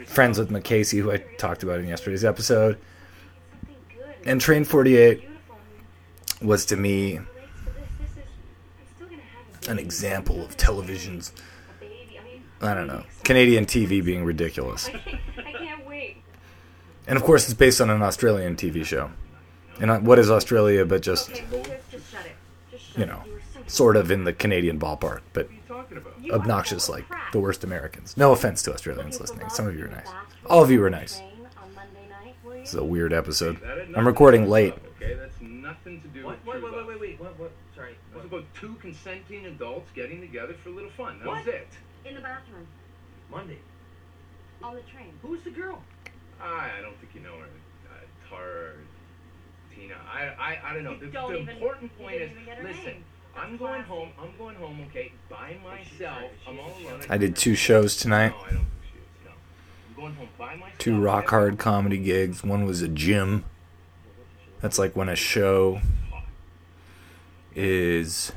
friends 0.07 0.38
with 0.38 0.49
McCasey, 0.49 1.02
who 1.02 1.12
I 1.12 1.19
talked 1.37 1.62
about 1.62 1.80
in 1.80 1.88
yesterday's 1.88 2.25
episode. 2.25 2.78
And 4.25 4.40
Train 4.40 4.64
48 4.64 5.23
was 6.40 6.64
to 6.64 6.76
me 6.76 7.21
relates 7.71 8.00
to 8.07 8.14
this. 8.14 8.16
This 8.16 8.16
is, 8.16 8.25
I'm 8.80 8.87
still 8.97 9.09
gonna 9.09 9.23
have 9.23 9.47
a 9.49 9.59
an 9.70 9.78
example 9.78 10.44
of 10.44 10.56
television's 10.56 11.32
I 12.62 12.74
don't 12.74 12.88
know, 12.88 13.04
Canadian 13.24 13.64
TV 13.64 14.04
being 14.04 14.22
ridiculous. 14.22 14.88
I 14.88 14.92
can't, 14.98 15.20
I 15.46 15.52
can't 15.52 15.86
wait. 15.86 16.16
And 17.06 17.16
of 17.16 17.22
course, 17.24 17.44
it's 17.44 17.54
based 17.54 17.80
on 17.80 17.88
an 17.88 18.02
Australian 18.02 18.54
TV 18.54 18.84
show. 18.84 19.10
And 19.80 19.90
uh, 19.90 19.98
what 20.00 20.18
is 20.18 20.30
Australia 20.30 20.84
but 20.84 21.00
just, 21.00 21.30
Okay, 21.30 21.44
just, 21.50 21.90
just 21.90 22.12
shut 22.12 22.26
it. 22.26 22.32
Just 22.70 22.84
shut 22.90 22.98
you 22.98 23.06
know, 23.06 23.22
You 23.24 23.40
so 23.54 23.60
sort 23.66 23.96
of 23.96 24.10
in 24.10 24.24
the 24.24 24.34
Canadian 24.34 24.78
ballpark, 24.78 25.20
but 25.32 25.46
What 25.46 25.52
are 25.52 25.54
you 25.54 25.60
talking 25.68 25.96
about? 25.96 26.14
You 26.22 26.32
are 26.32 26.38
obnoxious 26.38 26.90
like 26.90 27.08
crap. 27.08 27.32
the 27.32 27.40
worst 27.40 27.64
Americans. 27.64 28.14
No 28.18 28.32
offense 28.32 28.62
to 28.64 28.74
Australians 28.74 29.18
Looking 29.18 29.36
listening. 29.38 29.48
Some 29.48 29.66
of 29.66 29.74
you 29.78 29.86
are 29.86 29.88
nice. 29.88 30.08
All 30.44 30.62
of 30.62 30.70
you 30.70 30.84
are 30.84 30.90
nice. 30.90 31.20
on 31.20 31.74
Monday 31.74 32.06
night, 32.10 32.34
were? 32.44 32.58
This 32.58 32.68
is 32.70 32.74
a 32.74 32.84
weird 32.84 33.14
episode. 33.14 33.58
That 33.62 33.78
had 33.78 33.78
I'm 33.86 33.92
nothing 33.92 34.04
recording 34.04 34.40
to 34.42 34.46
do 34.48 34.52
late. 34.52 34.74
About 38.30 38.44
two 38.54 38.75
consenting 38.80 39.46
adults 39.46 39.90
getting 39.94 40.20
together 40.20 40.54
for 40.62 40.68
a 40.70 40.72
little 40.72 40.90
fun. 40.90 41.18
That 41.18 41.28
What? 41.28 41.44
was 41.44 41.54
it. 41.54 41.68
In 42.04 42.14
the 42.14 42.20
bathroom, 42.20 42.66
Monday. 43.30 43.58
on 44.62 44.75
the 44.75 44.82
train. 44.82 45.12
Who's 45.22 45.42
the 45.42 45.50
girl? 45.50 45.82
I, 46.40 46.70
I 46.78 46.82
don't 46.82 46.96
think 47.00 47.14
you 47.14 47.20
know 47.20 47.37
her. 47.38 47.46
Uh, 47.90 48.30
Tara, 48.30 48.72
Tina. 49.75 49.94
I, 50.10 50.26
I, 50.42 50.70
I 50.70 50.75
don't 50.75 50.84
know. 50.84 50.92
You 50.92 50.99
The, 51.00 51.06
don't 51.08 51.32
the 51.32 51.38
even- 51.40 51.54
important 51.56 51.99
point 51.99 52.14
is, 52.14 52.20
didn't 52.30 52.32
even 52.42 52.44
get 52.46 52.56
her 52.58 52.64
listen. 52.68 52.84
name. 52.84 53.04
I'm 53.37 53.56
going 53.58 53.84
classy. 53.84 53.88
home. 53.88 54.08
I'm 54.20 54.37
going 54.38 54.56
home. 54.56 54.87
Okay, 54.90 55.12
by 55.28 55.56
myself. 55.62 56.30
I'm 56.49 56.58
all 56.58 56.72
alone. 56.82 57.00
I 57.08 57.16
did 57.18 57.37
two 57.37 57.54
shows 57.54 57.96
tonight, 57.96 58.30
No, 58.30 58.37
I 58.38 58.40
don't 58.40 58.50
think 58.50 58.66
she 58.92 58.99
is. 58.99 59.25
No. 59.26 59.30
I'm 59.88 59.94
going 60.02 60.14
home 60.14 60.28
by 60.38 60.54
myself. 60.56 60.78
two 60.78 61.00
rock 61.00 61.28
hard 61.30 61.58
comedy 61.58 61.99
gigs. 61.99 62.42
One 62.42 62.64
was 62.64 62.82
a 62.82 62.88
gym. 62.88 63.44
That's 64.60 64.78
like 64.78 64.96
when 64.96 65.08
a 65.08 65.16
show 65.16 65.80
is, 67.54 68.33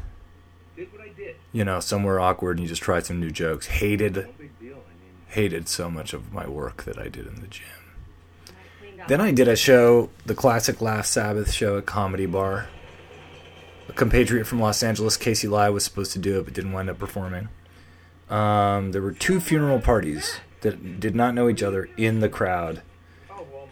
you 1.51 1.63
know, 1.63 1.79
somewhere 1.79 2.19
awkward 2.19 2.57
and 2.57 2.63
you 2.63 2.69
just 2.69 2.81
try 2.81 2.99
some 2.99 3.19
new 3.19 3.31
jokes. 3.31 3.67
Hated, 3.67 4.27
hated 5.27 5.67
so 5.67 5.89
much 5.89 6.13
of 6.13 6.33
my 6.33 6.47
work 6.47 6.83
that 6.83 6.97
I 6.97 7.07
did 7.07 7.27
in 7.27 7.35
the 7.35 7.47
gym. 7.47 7.65
Then 9.07 9.19
I 9.19 9.31
did 9.31 9.47
a 9.47 9.55
show, 9.55 10.09
the 10.25 10.35
classic 10.35 10.81
Laugh 10.81 11.05
Sabbath 11.05 11.51
show 11.51 11.77
at 11.77 11.85
Comedy 11.85 12.25
Bar. 12.25 12.69
A 13.89 13.93
compatriot 13.93 14.45
from 14.45 14.61
Los 14.61 14.81
Angeles, 14.81 15.17
Casey 15.17 15.47
Lai, 15.47 15.69
was 15.69 15.83
supposed 15.83 16.13
to 16.13 16.19
do 16.19 16.39
it 16.39 16.45
but 16.45 16.53
didn't 16.53 16.71
wind 16.71 16.89
up 16.89 16.97
performing. 16.97 17.49
Um, 18.29 18.93
there 18.93 19.01
were 19.01 19.11
two 19.11 19.41
funeral 19.41 19.79
parties 19.79 20.39
that 20.61 21.01
did 21.01 21.15
not 21.15 21.35
know 21.35 21.49
each 21.49 21.61
other 21.61 21.89
in 21.97 22.21
the 22.21 22.29
crowd, 22.29 22.81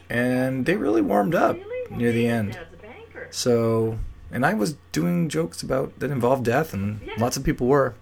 and 0.10 0.66
they 0.66 0.76
really 0.76 1.02
warmed 1.02 1.34
up 1.34 1.58
near 1.90 2.12
the 2.12 2.28
end. 2.28 2.60
So, 3.30 3.98
and 4.32 4.46
I 4.46 4.54
was 4.54 4.76
doing 4.92 5.30
jokes 5.30 5.62
about 5.64 5.98
that 6.00 6.12
involved 6.12 6.46
death, 6.46 6.74
and 6.74 7.00
lots 7.18 7.38
of 7.38 7.44
people 7.44 7.68
were. 7.68 7.96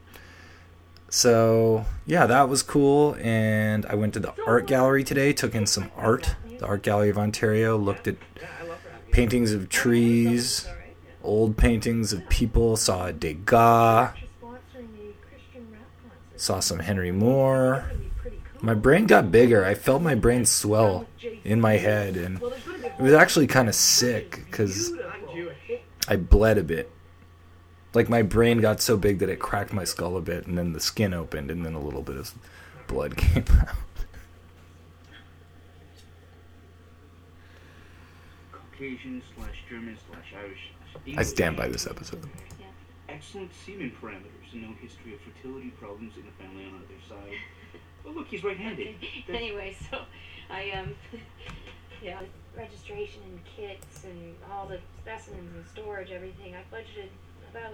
So, 1.10 1.86
yeah, 2.06 2.26
that 2.28 2.50
was 2.50 2.62
cool. 2.62 3.16
And 3.20 3.86
I 3.88 3.96
went 3.96 4.14
to 4.14 4.20
the 4.20 4.34
art 4.46 4.68
gallery 4.68 5.04
today, 5.04 5.34
took 5.34 5.56
in 5.56 5.66
some 5.66 5.92
art. 5.98 6.36
The 6.60 6.66
Art 6.68 6.84
Gallery 6.84 7.10
of 7.10 7.18
Ontario 7.18 7.78
looked 7.78 8.06
at 8.08 8.16
Yeah, 8.36 8.48
I 8.62 8.64
love 8.68 8.80
that. 8.84 9.12
paintings 9.12 9.54
of 9.54 9.70
trees, 9.70 10.66
yeah. 10.68 10.74
old 11.24 11.56
paintings 11.56 12.12
of 12.12 12.28
people, 12.28 12.76
saw 12.76 13.06
a 13.08 13.14
Degas, 13.14 14.12
She's 14.20 14.28
sponsoring 14.42 14.92
the 14.92 15.14
Christian 15.26 15.68
rap 15.72 15.82
concert. 16.04 16.40
saw 16.42 16.60
some 16.60 16.80
Henry 16.80 17.14
Moore. 17.14 17.86
That'd 17.88 18.00
be 18.04 18.10
pretty 18.22 18.42
cool. 18.52 18.66
My 18.66 18.74
brain 18.74 19.06
got 19.08 19.32
bigger. 19.32 19.64
I 19.64 19.74
felt 19.74 20.02
my 20.02 20.16
brain 20.16 20.44
swell 20.46 21.06
in 21.46 21.62
my 21.62 21.78
head, 21.78 22.18
and 22.18 22.40
Well, 22.40 22.50
there's 22.50 22.64
gonna 22.66 22.78
be 22.80 22.88
a 22.88 22.94
it 22.96 23.02
was 23.02 23.14
actually 23.14 23.48
kind 23.48 23.70
of 23.70 23.76
sick 23.76 24.44
because. 24.52 24.92
I 26.10 26.16
bled 26.16 26.58
a 26.58 26.64
bit. 26.64 26.92
Like 27.94 28.10
my 28.10 28.24
brain 28.24 28.60
got 28.60 28.82
so 28.82 28.98
big 28.98 29.20
that 29.20 29.30
it 29.30 29.40
cracked 29.40 29.72
my 29.72 29.84
skull 29.84 30.18
a 30.18 30.22
bit, 30.22 30.48
and 30.48 30.58
then 30.58 30.74
the 30.74 30.80
skin 30.80 31.14
opened, 31.14 31.52
and 31.52 31.64
then 31.64 31.76
a 31.76 31.80
little 31.80 32.02
bit 32.02 32.18
of 32.18 32.34
blood 32.88 33.16
came 33.18 33.46
out. 33.62 33.76
Caucasian 38.52 39.22
slash 39.36 39.64
German 39.70 39.98
slash 40.10 40.34
Irish. 40.38 40.72
I 41.18 41.24
stand 41.24 41.56
by 41.56 41.68
this 41.68 41.86
episode. 41.86 42.28
Excellent 43.08 43.52
semen 43.66 43.92
parameters 44.02 44.54
and 44.54 44.64
no 44.64 44.70
history 44.82 45.14
of 45.14 45.20
fertility 45.22 45.70
problems 45.80 46.14
in 46.16 46.24
the 46.26 46.32
family 46.44 46.66
on 46.66 46.76
either 46.76 47.02
side. 47.08 47.38
Well, 48.04 48.14
look, 48.14 48.28
he's 48.28 48.44
right-handed. 48.44 48.96
Anyway, 49.30 49.76
so 49.92 50.02
I 50.50 50.72
um 50.72 50.96
yeah, 52.04 52.20
registration 52.58 53.22
and 53.24 53.40
kits 53.56 54.04
and 54.04 54.36
all 54.52 54.66
the 54.68 54.80
specimens 55.02 55.56
and 55.56 55.66
storage, 55.74 56.12
everything. 56.12 56.56
I 56.56 56.62
budgeted 56.76 57.10
about 57.52 57.74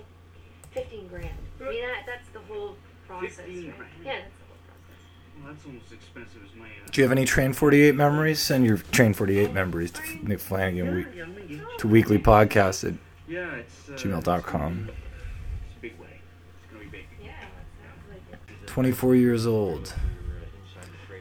fifteen 0.71 1.07
grand. 1.07 1.29
I 1.61 1.69
mean 1.69 1.81
that 1.81 2.03
that's 2.05 2.27
the 2.29 2.39
whole 2.39 2.75
process, 3.07 3.35
15 3.37 3.67
right? 3.67 3.77
grand. 3.77 3.91
Yeah, 4.03 4.11
that's 4.13 4.33
the 4.37 4.45
whole 4.45 4.57
process. 4.67 4.81
Well, 5.43 5.53
that's 5.53 5.65
almost 5.65 5.85
as 5.87 5.93
expensive 5.93 6.41
as 6.43 6.55
my. 6.59 6.65
Uh, 6.65 6.89
Do 6.91 7.01
you 7.01 7.05
have 7.05 7.11
any 7.11 7.25
Train 7.25 7.53
48 7.53 7.95
memories? 7.95 8.39
Send 8.39 8.65
your 8.65 8.77
Train 8.77 9.13
48 9.13 9.53
memories 9.53 9.91
to 9.91 10.01
Nick 10.27 10.39
Flanagan 10.39 10.95
we- 10.95 11.17
yeah, 11.17 11.25
maybe. 11.25 11.61
to 11.79 11.87
weekly 11.87 12.17
podcast 12.19 12.87
at 12.87 12.93
Yeah, 13.27 13.51
it's. 13.55 13.89
Uh, 13.89 13.93
gmail.com. 13.93 14.89
It's 14.89 15.77
a 15.77 15.81
big 15.81 15.99
way. 15.99 16.07
It's 16.63 16.71
gonna 16.71 16.83
be 16.85 16.89
big. 16.89 17.05
Yeah, 17.23 17.31
sounds 17.39 18.09
like 18.09 18.39
it. 18.61 18.67
24 18.67 19.15
years 19.15 19.45
old. 19.45 19.93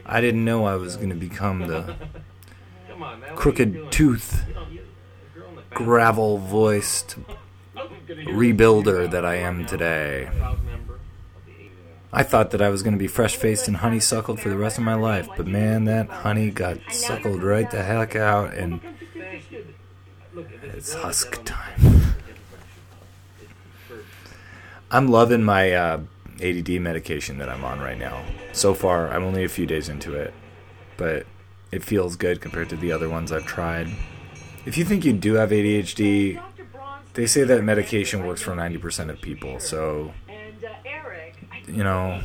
I 0.07 0.21
didn't 0.21 0.45
know 0.45 0.65
I 0.65 0.75
was 0.75 0.97
going 0.97 1.09
to 1.09 1.15
become 1.15 1.61
the 1.67 1.81
Come 1.81 1.95
on, 3.03 3.19
man. 3.19 3.21
what 3.21 3.29
are 3.29 3.31
you 3.31 3.37
crooked 3.37 3.91
tooth, 3.91 4.43
You 4.47 4.53
know, 4.53 4.61
you- 4.71 4.79
a 5.35 5.39
girl 5.39 5.49
in 5.49 5.55
the 5.55 5.61
back- 5.61 5.77
gravel 5.77 6.37
voiced 6.37 7.15
I'm 7.75 7.87
gonna 8.07 8.21
hear 8.21 8.33
rebuilder 8.33 9.09
that 9.11 9.25
I 9.25 9.35
am 9.35 9.65
today. 9.65 10.29
Proud 10.37 10.63
member 10.65 10.93
of 10.95 10.99
the 11.45 11.51
A- 12.13 12.19
I 12.19 12.23
thought 12.23 12.51
that 12.51 12.61
I 12.61 12.69
was 12.69 12.81
going 12.83 12.93
to 12.93 12.99
be 12.99 13.07
fresh 13.07 13.35
faced 13.35 13.67
and 13.67 13.77
honeysuckled 13.77 14.39
for 14.39 14.49
the 14.49 14.57
rest 14.57 14.77
of 14.77 14.83
my 14.83 14.93
life, 14.95 15.27
but 15.35 15.45
man, 15.47 15.85
that 15.85 16.07
honey 16.09 16.49
got 16.51 16.77
suckled 16.91 17.43
right 17.43 17.69
the 17.69 17.83
heck 17.83 18.15
out, 18.15 18.53
and 18.53 18.79
Thank 19.13 19.51
you. 19.51 19.65
Look, 20.33 20.47
if 20.53 20.63
it's 20.75 20.93
husk 20.93 21.43
time. 21.45 21.73
only- 21.83 21.97
It's 23.41 23.51
for- 23.87 23.95
I'm 24.91 25.07
loving 25.07 25.43
my 25.43 25.71
uh, 25.73 25.99
ADD 26.41 26.79
medication 26.79 27.37
that 27.39 27.49
I'm 27.49 27.63
on 27.65 27.79
right 27.79 27.97
now. 27.97 28.23
So 28.53 28.73
far, 28.73 29.09
I'm 29.11 29.23
only 29.23 29.43
a 29.43 29.49
few 29.49 29.65
days 29.65 29.89
into 29.89 30.13
it, 30.15 30.33
but 30.97 31.25
it 31.71 31.83
feels 31.83 32.15
good 32.15 32.41
compared 32.41 32.69
to 32.69 32.75
the 32.75 32.91
other 32.91 33.09
ones 33.09 33.31
I've 33.31 33.45
tried. 33.45 33.89
If 34.65 34.77
you 34.77 34.85
think 34.85 35.05
you 35.05 35.13
do 35.13 35.33
have 35.35 35.51
ADHD, 35.51 36.41
they 37.13 37.27
say 37.27 37.43
that 37.43 37.63
medication 37.63 38.25
works 38.25 38.41
for 38.41 38.51
90% 38.51 39.09
of 39.09 39.21
people, 39.21 39.59
so. 39.59 40.13
You 41.67 41.83
know, 41.83 42.21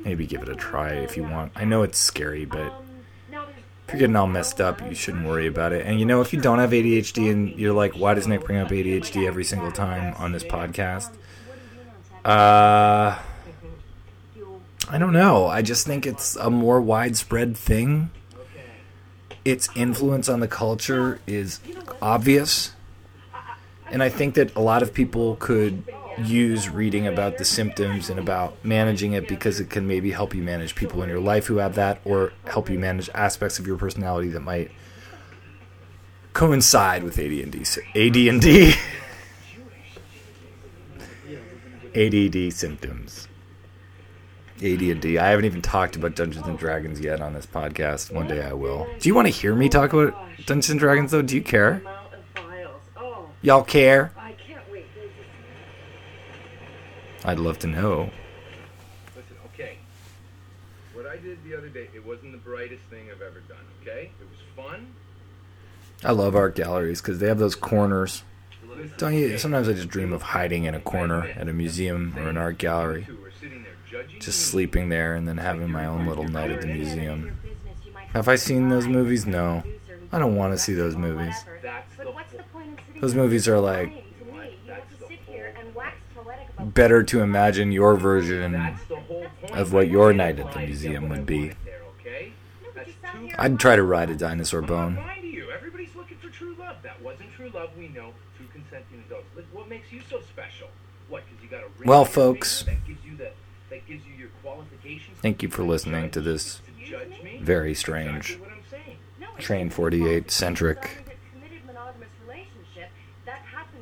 maybe 0.00 0.26
give 0.26 0.42
it 0.42 0.48
a 0.48 0.54
try 0.54 0.92
if 0.92 1.16
you 1.16 1.22
want. 1.22 1.52
I 1.54 1.64
know 1.64 1.82
it's 1.82 1.98
scary, 1.98 2.44
but 2.44 2.72
if 3.86 3.92
you're 3.92 4.00
getting 4.00 4.16
all 4.16 4.26
messed 4.26 4.60
up, 4.60 4.80
you 4.88 4.94
shouldn't 4.94 5.26
worry 5.26 5.46
about 5.46 5.72
it. 5.72 5.86
And 5.86 6.00
you 6.00 6.06
know, 6.06 6.20
if 6.20 6.32
you 6.32 6.40
don't 6.40 6.58
have 6.58 6.70
ADHD 6.70 7.30
and 7.30 7.50
you're 7.58 7.74
like, 7.74 7.94
why 7.94 8.14
does 8.14 8.26
Nick 8.26 8.44
bring 8.44 8.58
up 8.58 8.68
ADHD 8.68 9.26
every 9.26 9.44
single 9.44 9.70
time 9.70 10.14
on 10.16 10.32
this 10.32 10.42
podcast? 10.44 11.10
Uh, 12.24 13.18
I 14.88 14.98
don't 14.98 15.12
know. 15.12 15.46
I 15.46 15.62
just 15.62 15.86
think 15.86 16.06
it's 16.06 16.36
a 16.36 16.50
more 16.50 16.80
widespread 16.80 17.56
thing. 17.56 18.10
Its 19.44 19.68
influence 19.74 20.28
on 20.28 20.40
the 20.40 20.48
culture 20.48 21.20
is 21.26 21.60
obvious. 22.00 22.72
And 23.90 24.02
I 24.02 24.08
think 24.08 24.34
that 24.34 24.54
a 24.54 24.60
lot 24.60 24.82
of 24.82 24.94
people 24.94 25.36
could 25.36 25.84
use 26.18 26.68
reading 26.68 27.06
about 27.06 27.38
the 27.38 27.44
symptoms 27.44 28.08
and 28.08 28.18
about 28.18 28.56
managing 28.64 29.12
it 29.12 29.26
because 29.26 29.60
it 29.60 29.68
can 29.68 29.86
maybe 29.86 30.12
help 30.12 30.34
you 30.34 30.42
manage 30.42 30.74
people 30.74 31.02
in 31.02 31.08
your 31.08 31.20
life 31.20 31.46
who 31.46 31.56
have 31.56 31.74
that 31.74 32.00
or 32.04 32.32
help 32.46 32.70
you 32.70 32.78
manage 32.78 33.10
aspects 33.14 33.58
of 33.58 33.66
your 33.66 33.76
personality 33.76 34.28
that 34.28 34.40
might 34.40 34.70
coincide 36.32 37.02
with 37.02 37.18
AD&D 37.18 37.64
AD&D 37.94 38.74
ADD 41.94 42.52
symptoms. 42.52 43.28
AD&D. 44.58 45.18
I 45.18 45.30
haven't 45.30 45.44
even 45.44 45.62
talked 45.62 45.96
about 45.96 46.14
Dungeons 46.14 46.46
and 46.46 46.58
Dragons 46.58 47.00
yet 47.00 47.20
on 47.20 47.34
this 47.34 47.46
podcast. 47.46 48.12
One 48.12 48.28
day 48.28 48.42
I 48.42 48.52
will. 48.52 48.86
Do 49.00 49.08
you 49.08 49.14
want 49.14 49.26
to 49.26 49.32
hear 49.32 49.54
me 49.54 49.68
talk 49.68 49.92
about 49.92 50.14
Dungeons 50.46 50.70
and 50.70 50.80
Dragons 50.80 51.10
though? 51.10 51.22
Do 51.22 51.34
you 51.34 51.42
care? 51.42 51.80
amount 51.80 52.14
of 52.14 52.42
files. 52.94 53.28
Y'all 53.42 53.64
care? 53.64 54.12
I 54.16 54.32
can't 54.32 54.62
wait. 54.70 54.86
I'd 57.24 57.38
love 57.38 57.58
to 57.60 57.66
know. 57.66 58.10
Listen, 59.16 59.36
okay. 59.52 59.78
What 60.92 61.06
I 61.06 61.16
did 61.16 61.42
the 61.44 61.56
other 61.56 61.68
day, 61.68 61.88
it 61.94 62.06
wasn't 62.06 62.32
the 62.32 62.38
brightest 62.38 62.82
thing 62.90 63.06
I've 63.10 63.22
ever 63.22 63.40
done, 63.40 63.64
okay? 63.82 64.10
It 64.20 64.28
was 64.30 64.38
fun. 64.66 64.94
I 66.04 66.12
love 66.12 66.36
art 66.36 66.54
galleries 66.54 67.00
because 67.00 67.18
they 67.18 67.28
have 67.28 67.38
those 67.38 67.54
corners. 67.54 68.22
Don't 68.98 69.14
you? 69.14 69.38
Sometimes 69.38 69.68
I 69.68 69.72
just 69.72 69.88
dream 69.88 70.12
of 70.12 70.22
hiding 70.22 70.64
in 70.64 70.74
a 70.74 70.80
corner 70.80 71.26
at 71.36 71.48
a 71.48 71.52
museum 71.52 72.14
or 72.18 72.28
an 72.28 72.36
art 72.36 72.58
gallery, 72.58 73.00
you 73.00 73.14
two 73.14 73.22
were 73.22 73.30
sitting 73.40 73.62
there 73.62 73.72
judging 73.88 74.03
just 74.20 74.46
sleeping 74.46 74.88
there 74.88 75.14
and 75.14 75.26
then 75.28 75.36
having 75.38 75.70
my 75.70 75.86
own 75.86 76.06
little 76.06 76.26
night 76.28 76.50
at 76.50 76.60
the 76.62 76.66
museum. 76.66 77.36
business, 77.42 77.86
you 77.86 77.92
might 77.92 78.06
Have 78.08 78.28
I 78.28 78.36
seen 78.36 78.68
those 78.68 78.86
movies? 78.86 79.26
No. 79.26 79.62
I 80.12 80.18
don't 80.18 80.36
wanna 80.36 80.56
see 80.58 80.74
those 80.74 80.96
movies. 80.96 81.34
whatever. 81.44 81.58
That's 81.62 81.96
the 81.96 82.04
But 82.04 82.14
what's 82.14 82.32
the 82.32 82.38
whole- 82.38 82.46
point 82.52 82.68
in 82.68 82.76
sitting 82.86 83.00
Those 83.00 83.14
movies 83.14 83.48
are 83.48 83.58
like 83.60 83.88
lying 83.88 83.90
to 83.90 83.94
me? 83.96 84.02
You 84.32 84.56
That's 84.66 84.80
have 84.80 84.90
the 85.00 85.06
to 85.06 85.10
sit 85.10 85.20
whole 85.26 85.34
here 85.34 85.54
and 85.58 85.74
wax 85.74 85.96
poetic 86.14 86.48
about 86.56 86.74
Better 86.74 87.02
to 87.02 87.20
imagine 87.20 87.72
your 87.72 87.96
version 87.96 88.52
That's 88.52 88.84
the 88.84 88.96
whole 88.96 89.26
point. 89.40 89.54
of 89.56 89.72
what 89.72 89.88
your 89.88 90.12
night 90.12 90.38
at 90.38 90.52
the 90.52 90.60
museum 90.60 91.02
get 91.04 91.08
what 91.10 91.16
I 91.16 91.18
would 91.18 91.26
be. 91.26 91.38
wanted 91.40 91.56
There, 91.64 91.80
okay? 92.00 92.32
No, 92.62 92.68
but 92.68 92.74
That's 92.76 92.88
you 92.88 92.94
sat 93.02 93.12
two- 93.12 93.26
here 93.26 93.34
I'd 93.38 93.58
try 93.58 93.76
to 93.76 93.82
ride 93.82 94.10
a 94.10 94.14
dinosaur 94.16 94.62
bone. 94.62 94.94
not 94.94 95.06
lying 95.06 95.22
to 95.22 95.26
you. 95.28 95.50
Everybody's 95.50 95.94
looking 95.96 96.16
for 96.18 96.28
true 96.28 96.54
love. 96.58 96.76
That 96.82 97.00
wasn't 97.02 97.32
true 97.34 97.50
love. 97.52 97.70
We 97.76 97.88
know. 97.88 98.12
Two 98.38 98.44
consenting 98.52 99.02
adults. 99.08 99.26
What 99.52 99.68
makes 99.68 99.92
you 99.92 100.00
so 100.08 100.20
special? 100.20 100.68
What? 101.08 101.24
Because 101.28 101.42
you 101.42 101.48
got 101.50 101.60
a 101.64 101.86
Well, 101.88 102.04
folks. 102.04 102.62
finger 102.62 102.80
That 102.80 102.86
gives 102.88 103.04
you 103.04 103.16
the. 103.16 103.30
That 103.70 103.86
gives 103.88 104.06
you 104.06 104.14
your 104.16 104.28
qualifications. 104.42 105.13
Thank 105.24 105.42
you 105.42 105.48
for 105.48 105.62
listening 105.62 106.10
to 106.10 106.20
this 106.20 106.60
To 106.90 107.00
very 107.40 107.74
strange 107.74 108.38
Train 109.38 109.70
48 109.70 110.30
centric 110.30 110.98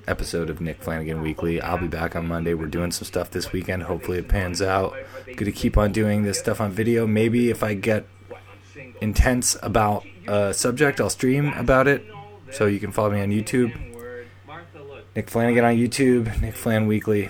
episode 0.07 0.49
of 0.51 0.61
Nick 0.61 0.81
Flanagan 0.81 1.21
Weekly. 1.21 1.61
I'll 1.61 1.79
be 1.79 1.89
back 1.89 2.15
on 2.15 2.29
Monday. 2.29 2.55
We're 2.55 2.67
doing 2.67 2.93
some 2.93 3.07
stuff 3.07 3.33
this 3.33 3.51
weekend. 3.51 3.83
Hopefully 3.83 4.19
it 4.19 4.29
pans 4.29 4.63
out. 4.63 4.95
I'm 5.27 5.35
Gonna 5.35 5.51
keep 5.51 5.77
on 5.77 5.91
doing 5.91 6.23
this 6.23 6.39
stuff 6.39 6.61
on 6.61 6.71
video. 6.71 7.09
Maybe 7.09 7.51
if 7.51 7.65
I 7.65 7.75
get 7.75 8.07
intense 9.01 9.57
about 9.65 10.07
a 10.29 10.55
subject, 10.55 11.01
I'll 11.01 11.11
stream 11.11 11.53
about 11.55 11.89
it. 11.89 12.07
So 12.53 12.67
you 12.67 12.79
can 12.79 12.93
follow 12.93 13.11
me 13.11 13.21
on 13.21 13.31
YouTube. 13.31 13.75
Nick 15.17 15.29
Flanagan 15.29 15.65
on 15.65 15.75
YouTube. 15.75 16.41
Nick 16.41 16.55
Flan 16.55 16.87
Weekly 16.87 17.29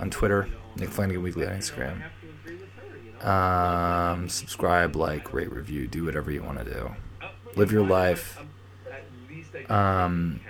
on 0.00 0.10
Twitter. 0.10 0.48
Nick 0.74 0.88
Flanagan 0.88 1.22
Weekly 1.22 1.46
on 1.46 1.52
Instagram. 1.52 2.02
Um, 3.24 4.28
subscribe, 4.28 4.96
like, 4.96 5.32
rate, 5.32 5.50
review, 5.50 5.86
do 5.86 6.04
whatever 6.04 6.30
you 6.30 6.42
want 6.42 6.58
to 6.58 6.64
do. 6.64 6.94
Live 7.56 7.72
your 7.72 7.86
life. 7.86 8.38
Um, 9.70 10.40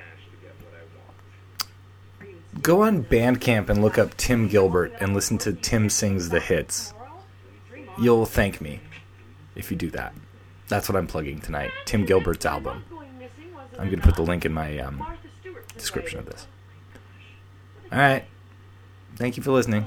go 2.61 2.83
on 2.83 3.05
Bandcamp 3.05 3.69
and 3.69 3.81
look 3.81 3.97
up 3.97 4.17
Tim 4.17 4.49
Gilbert 4.49 4.93
and 4.99 5.15
listen 5.15 5.39
to 5.39 5.53
Tim 5.53 5.89
sings 5.89 6.31
the 6.31 6.41
hits. 6.41 6.93
You'll 7.99 8.27
thank 8.27 8.61
me 8.61 8.81
if 9.55 9.71
you 9.71 9.77
do 9.77 9.91
that. 9.91 10.13
That's 10.67 10.89
what 10.89 10.97
I'm 10.97 11.07
plugging 11.07 11.41
tonight. 11.41 11.71
Tim 11.85 12.05
Gilbert's 12.05 12.45
album. 12.45 12.85
I'm 13.79 13.87
going 13.87 14.01
to 14.01 14.07
put 14.07 14.17
the 14.17 14.23
link 14.23 14.45
in 14.45 14.53
my 14.53 14.79
um, 14.79 15.07
description 15.77 16.19
of 16.19 16.27
this. 16.27 16.47
All 17.93 17.99
right. 17.99 18.25
Thank 19.17 19.37
you 19.37 19.43
for 19.43 19.53
listening. 19.53 19.87